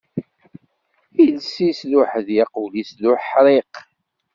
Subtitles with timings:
[1.23, 3.73] Iles-is d uḥdiq, ul-is d uḥriq.